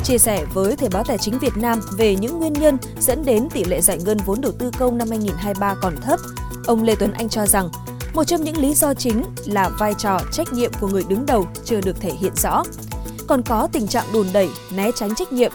Chia 0.04 0.18
sẻ 0.18 0.44
với 0.54 0.76
Thời 0.76 0.88
báo 0.88 1.04
Tài 1.04 1.18
chính 1.18 1.38
Việt 1.38 1.56
Nam 1.56 1.80
về 1.98 2.16
những 2.16 2.38
nguyên 2.38 2.52
nhân 2.52 2.76
dẫn 3.00 3.24
đến 3.24 3.48
tỷ 3.50 3.64
lệ 3.64 3.80
giải 3.80 3.98
ngân 4.04 4.18
vốn 4.26 4.40
đầu 4.40 4.52
tư 4.58 4.70
công 4.78 4.98
năm 4.98 5.08
2023 5.10 5.74
còn 5.82 5.96
thấp, 6.02 6.20
ông 6.66 6.82
Lê 6.82 6.94
Tuấn 6.94 7.12
Anh 7.12 7.28
cho 7.28 7.46
rằng 7.46 7.68
một 8.14 8.24
trong 8.24 8.44
những 8.44 8.58
lý 8.58 8.74
do 8.74 8.94
chính 8.94 9.24
là 9.46 9.68
vai 9.78 9.94
trò 9.98 10.20
trách 10.32 10.52
nhiệm 10.52 10.72
của 10.80 10.88
người 10.88 11.04
đứng 11.08 11.26
đầu 11.26 11.46
chưa 11.64 11.80
được 11.80 12.00
thể 12.00 12.10
hiện 12.20 12.32
rõ. 12.36 12.62
Còn 13.28 13.42
có 13.42 13.68
tình 13.72 13.86
trạng 13.86 14.04
đùn 14.12 14.26
đẩy, 14.32 14.48
né 14.74 14.90
tránh 14.96 15.14
trách 15.14 15.32
nhiệm. 15.32 15.52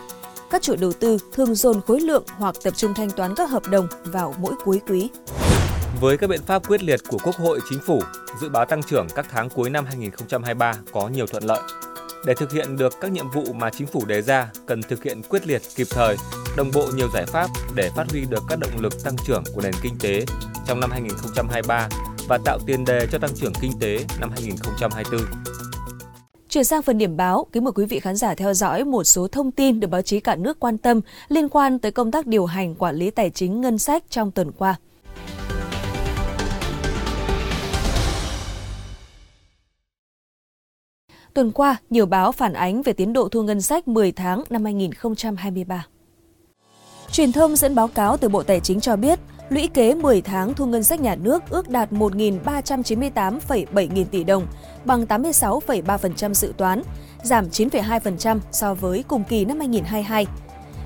Các 0.51 0.61
chủ 0.61 0.75
đầu 0.75 0.93
tư 0.93 1.17
thường 1.33 1.55
dồn 1.55 1.81
khối 1.81 2.01
lượng 2.01 2.23
hoặc 2.27 2.55
tập 2.63 2.73
trung 2.77 2.93
thanh 2.93 3.09
toán 3.09 3.35
các 3.35 3.49
hợp 3.49 3.63
đồng 3.69 3.87
vào 4.03 4.35
mỗi 4.39 4.53
cuối 4.65 4.81
quý. 4.87 5.09
Với 6.01 6.17
các 6.17 6.29
biện 6.29 6.41
pháp 6.45 6.67
quyết 6.67 6.83
liệt 6.83 6.99
của 7.09 7.17
Quốc 7.23 7.35
hội, 7.35 7.59
Chính 7.69 7.79
phủ, 7.79 8.01
dự 8.41 8.49
báo 8.49 8.65
tăng 8.65 8.83
trưởng 8.83 9.07
các 9.15 9.25
tháng 9.31 9.49
cuối 9.49 9.69
năm 9.69 9.85
2023 9.85 10.73
có 10.91 11.07
nhiều 11.07 11.27
thuận 11.27 11.43
lợi. 11.43 11.61
Để 12.25 12.33
thực 12.33 12.51
hiện 12.51 12.77
được 12.77 12.93
các 13.01 13.11
nhiệm 13.11 13.29
vụ 13.29 13.53
mà 13.53 13.69
chính 13.69 13.87
phủ 13.87 14.05
đề 14.05 14.21
ra, 14.21 14.51
cần 14.65 14.81
thực 14.81 15.03
hiện 15.03 15.21
quyết 15.29 15.47
liệt, 15.47 15.61
kịp 15.75 15.87
thời, 15.89 16.15
đồng 16.57 16.71
bộ 16.73 16.87
nhiều 16.95 17.07
giải 17.13 17.25
pháp 17.25 17.47
để 17.75 17.89
phát 17.95 18.11
huy 18.11 18.25
được 18.29 18.43
các 18.49 18.59
động 18.59 18.79
lực 18.79 19.03
tăng 19.03 19.15
trưởng 19.25 19.43
của 19.55 19.61
nền 19.61 19.73
kinh 19.81 19.97
tế 19.99 20.25
trong 20.67 20.79
năm 20.79 20.91
2023 20.91 21.89
và 22.27 22.37
tạo 22.45 22.59
tiền 22.65 22.85
đề 22.85 23.07
cho 23.11 23.17
tăng 23.17 23.35
trưởng 23.35 23.53
kinh 23.61 23.71
tế 23.79 24.05
năm 24.19 24.29
2024. 24.31 25.21
Chuyển 26.49 26.63
sang 26.63 26.81
phần 26.81 26.97
điểm 26.97 27.17
báo, 27.17 27.47
kính 27.51 27.63
mời 27.63 27.71
quý 27.75 27.85
vị 27.85 27.99
khán 27.99 28.15
giả 28.15 28.35
theo 28.35 28.53
dõi 28.53 28.83
một 28.83 29.03
số 29.03 29.27
thông 29.27 29.51
tin 29.51 29.79
được 29.79 29.87
báo 29.87 30.01
chí 30.01 30.19
cả 30.19 30.35
nước 30.35 30.59
quan 30.59 30.77
tâm 30.77 31.01
liên 31.27 31.49
quan 31.49 31.79
tới 31.79 31.91
công 31.91 32.11
tác 32.11 32.27
điều 32.27 32.45
hành 32.45 32.75
quản 32.75 32.95
lý 32.95 33.11
tài 33.11 33.29
chính 33.29 33.61
ngân 33.61 33.77
sách 33.77 34.03
trong 34.09 34.31
tuần 34.31 34.51
qua. 34.51 34.75
Tuần 41.33 41.51
qua, 41.51 41.77
nhiều 41.89 42.05
báo 42.05 42.31
phản 42.31 42.53
ánh 42.53 42.81
về 42.81 42.93
tiến 42.93 43.13
độ 43.13 43.29
thu 43.29 43.43
ngân 43.43 43.61
sách 43.61 43.87
10 43.87 44.11
tháng 44.11 44.43
năm 44.49 44.63
2023. 44.63 45.85
Truyền 47.11 47.31
thông 47.31 47.55
dẫn 47.55 47.75
báo 47.75 47.87
cáo 47.87 48.17
từ 48.17 48.29
Bộ 48.29 48.43
Tài 48.43 48.59
chính 48.59 48.79
cho 48.79 48.95
biết, 48.95 49.19
lũy 49.49 49.69
kế 49.73 49.95
10 49.95 50.21
tháng 50.21 50.53
thu 50.53 50.65
ngân 50.65 50.83
sách 50.83 51.01
nhà 51.01 51.15
nước 51.15 51.43
ước 51.49 51.69
đạt 51.69 51.91
1.398,7 51.91 53.93
nghìn 53.93 54.07
tỷ 54.07 54.23
đồng, 54.23 54.47
bằng 54.85 55.05
86,3% 55.05 56.33
dự 56.33 56.53
toán, 56.57 56.81
giảm 57.23 57.49
9,2% 57.49 58.39
so 58.51 58.73
với 58.73 59.03
cùng 59.07 59.23
kỳ 59.23 59.45
năm 59.45 59.59
2022. 59.59 60.25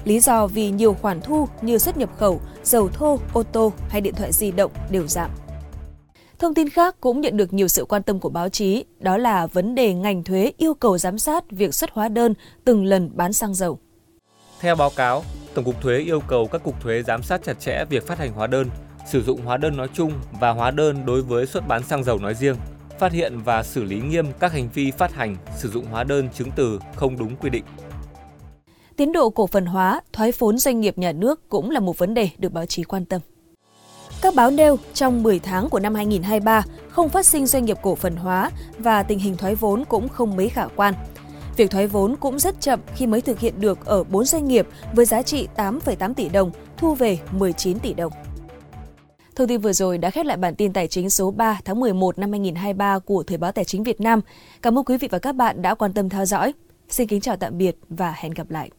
Lý 0.03 0.19
do 0.19 0.47
vì 0.47 0.71
nhiều 0.71 0.93
khoản 0.93 1.21
thu 1.21 1.47
như 1.61 1.77
xuất 1.77 1.97
nhập 1.97 2.09
khẩu, 2.17 2.41
dầu 2.63 2.89
thô, 2.89 3.19
ô 3.33 3.43
tô 3.43 3.73
hay 3.89 4.01
điện 4.01 4.15
thoại 4.15 4.31
di 4.31 4.51
động 4.51 4.71
đều 4.89 5.07
giảm. 5.07 5.31
Thông 6.39 6.53
tin 6.53 6.69
khác 6.69 6.95
cũng 7.01 7.21
nhận 7.21 7.37
được 7.37 7.53
nhiều 7.53 7.67
sự 7.67 7.85
quan 7.85 8.03
tâm 8.03 8.19
của 8.19 8.29
báo 8.29 8.49
chí, 8.49 8.85
đó 8.99 9.17
là 9.17 9.47
vấn 9.47 9.75
đề 9.75 9.93
ngành 9.93 10.23
thuế 10.23 10.51
yêu 10.57 10.73
cầu 10.73 10.97
giám 10.97 11.17
sát 11.17 11.51
việc 11.51 11.75
xuất 11.75 11.91
hóa 11.91 12.09
đơn 12.09 12.33
từng 12.65 12.85
lần 12.85 13.09
bán 13.13 13.33
xăng 13.33 13.53
dầu. 13.53 13.79
Theo 14.59 14.75
báo 14.75 14.89
cáo, 14.95 15.23
Tổng 15.53 15.65
cục 15.65 15.81
Thuế 15.81 15.97
yêu 15.97 16.19
cầu 16.19 16.47
các 16.47 16.63
cục 16.63 16.81
thuế 16.81 17.03
giám 17.03 17.23
sát 17.23 17.43
chặt 17.43 17.59
chẽ 17.59 17.85
việc 17.89 18.07
phát 18.07 18.17
hành 18.17 18.33
hóa 18.33 18.47
đơn, 18.47 18.67
sử 19.11 19.23
dụng 19.23 19.41
hóa 19.45 19.57
đơn 19.57 19.77
nói 19.77 19.87
chung 19.93 20.11
và 20.39 20.49
hóa 20.49 20.71
đơn 20.71 21.05
đối 21.05 21.21
với 21.21 21.45
xuất 21.45 21.67
bán 21.67 21.83
xăng 21.83 22.03
dầu 22.03 22.19
nói 22.19 22.33
riêng, 22.33 22.55
phát 22.99 23.11
hiện 23.11 23.39
và 23.45 23.63
xử 23.63 23.83
lý 23.83 24.01
nghiêm 24.01 24.25
các 24.39 24.51
hành 24.53 24.69
vi 24.73 24.91
phát 24.91 25.13
hành, 25.13 25.35
sử 25.57 25.69
dụng 25.69 25.85
hóa 25.85 26.03
đơn 26.03 26.29
chứng 26.33 26.51
từ 26.55 26.79
không 26.95 27.17
đúng 27.17 27.35
quy 27.35 27.49
định. 27.49 27.63
Tiến 28.95 29.11
độ 29.11 29.29
cổ 29.29 29.47
phần 29.47 29.65
hóa, 29.65 30.01
thoái 30.13 30.31
vốn 30.39 30.57
doanh 30.57 30.81
nghiệp 30.81 30.97
nhà 30.97 31.11
nước 31.11 31.49
cũng 31.49 31.69
là 31.69 31.79
một 31.79 31.97
vấn 31.97 32.13
đề 32.13 32.29
được 32.37 32.51
báo 32.53 32.65
chí 32.65 32.83
quan 32.83 33.05
tâm. 33.05 33.21
Các 34.21 34.35
báo 34.35 34.51
nêu 34.51 34.77
trong 34.93 35.23
10 35.23 35.39
tháng 35.39 35.69
của 35.69 35.79
năm 35.79 35.95
2023 35.95 36.63
không 36.89 37.09
phát 37.09 37.25
sinh 37.25 37.45
doanh 37.45 37.65
nghiệp 37.65 37.77
cổ 37.81 37.95
phần 37.95 38.15
hóa 38.15 38.51
và 38.77 39.03
tình 39.03 39.19
hình 39.19 39.37
thoái 39.37 39.55
vốn 39.55 39.83
cũng 39.85 40.09
không 40.09 40.35
mấy 40.35 40.49
khả 40.49 40.67
quan. 40.75 40.93
Việc 41.57 41.71
thoái 41.71 41.87
vốn 41.87 42.15
cũng 42.15 42.39
rất 42.39 42.61
chậm 42.61 42.79
khi 42.95 43.07
mới 43.07 43.21
thực 43.21 43.39
hiện 43.39 43.53
được 43.61 43.85
ở 43.85 44.03
4 44.03 44.25
doanh 44.25 44.47
nghiệp 44.47 44.67
với 44.93 45.05
giá 45.05 45.21
trị 45.21 45.47
8,8 45.55 46.13
tỷ 46.13 46.29
đồng, 46.29 46.51
thu 46.77 46.95
về 46.95 47.19
19 47.31 47.79
tỷ 47.79 47.93
đồng. 47.93 48.11
Thông 49.35 49.47
tin 49.47 49.61
vừa 49.61 49.73
rồi 49.73 49.97
đã 49.97 50.09
khép 50.09 50.25
lại 50.25 50.37
bản 50.37 50.55
tin 50.55 50.73
tài 50.73 50.87
chính 50.87 51.09
số 51.09 51.31
3 51.31 51.59
tháng 51.65 51.79
11 51.79 52.19
năm 52.19 52.31
2023 52.31 52.99
của 52.99 53.23
Thời 53.23 53.37
báo 53.37 53.51
Tài 53.51 53.65
chính 53.65 53.83
Việt 53.83 54.01
Nam. 54.01 54.21
Cảm 54.61 54.77
ơn 54.77 54.85
quý 54.85 54.97
vị 54.97 55.07
và 55.11 55.19
các 55.19 55.35
bạn 55.35 55.61
đã 55.61 55.75
quan 55.75 55.93
tâm 55.93 56.09
theo 56.09 56.25
dõi. 56.25 56.53
Xin 56.89 57.07
kính 57.07 57.21
chào 57.21 57.37
tạm 57.37 57.57
biệt 57.57 57.75
và 57.89 58.13
hẹn 58.17 58.31
gặp 58.31 58.49
lại. 58.49 58.69